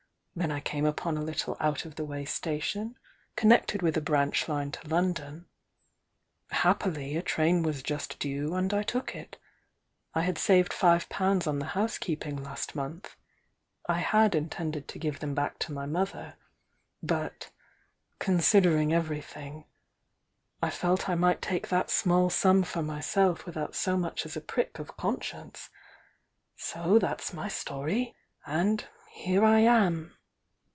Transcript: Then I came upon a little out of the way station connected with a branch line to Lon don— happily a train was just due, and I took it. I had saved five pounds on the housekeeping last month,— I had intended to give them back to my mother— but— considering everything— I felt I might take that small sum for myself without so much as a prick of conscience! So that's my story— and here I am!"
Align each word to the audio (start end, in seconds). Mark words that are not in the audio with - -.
Then 0.33 0.49
I 0.49 0.61
came 0.61 0.85
upon 0.85 1.17
a 1.17 1.21
little 1.23 1.57
out 1.59 1.83
of 1.83 1.95
the 1.95 2.05
way 2.05 2.23
station 2.23 2.97
connected 3.35 3.81
with 3.81 3.97
a 3.97 4.01
branch 4.01 4.47
line 4.47 4.71
to 4.71 4.87
Lon 4.87 5.11
don— 5.11 5.45
happily 6.63 7.17
a 7.17 7.21
train 7.21 7.63
was 7.63 7.83
just 7.83 8.17
due, 8.17 8.55
and 8.55 8.73
I 8.73 8.81
took 8.81 9.13
it. 9.13 9.37
I 10.13 10.21
had 10.21 10.37
saved 10.37 10.71
five 10.71 11.09
pounds 11.09 11.47
on 11.47 11.59
the 11.59 11.65
housekeeping 11.75 12.41
last 12.41 12.75
month,— 12.75 13.17
I 13.89 13.97
had 13.99 14.33
intended 14.33 14.87
to 14.87 14.97
give 14.99 15.19
them 15.19 15.35
back 15.35 15.59
to 15.59 15.73
my 15.73 15.85
mother— 15.85 16.37
but— 17.13 17.51
considering 18.19 18.93
everything— 18.93 19.65
I 20.63 20.69
felt 20.69 21.09
I 21.09 21.15
might 21.15 21.41
take 21.41 21.67
that 21.67 21.89
small 21.91 22.29
sum 22.29 22.63
for 22.63 22.81
myself 22.81 23.45
without 23.45 23.75
so 23.75 23.97
much 23.97 24.25
as 24.25 24.37
a 24.37 24.41
prick 24.41 24.79
of 24.79 24.95
conscience! 24.95 25.69
So 26.55 26.97
that's 26.99 27.33
my 27.33 27.49
story— 27.49 28.15
and 28.45 28.87
here 29.09 29.43
I 29.43 29.59
am!" 29.59 30.15